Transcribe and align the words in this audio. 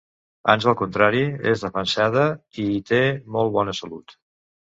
Ans 0.53 0.63
al 0.69 0.75
contrari, 0.79 1.19
és 1.51 1.65
defensada 1.65 2.25
i 2.63 2.67
hi 2.77 2.81
té 2.93 3.01
molt 3.35 3.55
bona 3.59 3.79
salut. 3.83 4.17